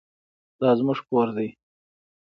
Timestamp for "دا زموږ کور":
0.59-1.27